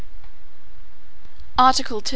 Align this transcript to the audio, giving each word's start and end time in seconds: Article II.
Article 1.59 1.99
II. 2.01 2.07